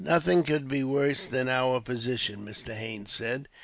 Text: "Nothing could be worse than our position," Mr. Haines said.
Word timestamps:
"Nothing 0.03 0.41
could 0.41 0.67
be 0.67 0.83
worse 0.83 1.27
than 1.27 1.47
our 1.47 1.79
position," 1.79 2.43
Mr. 2.43 2.73
Haines 2.75 3.11
said. 3.13 3.47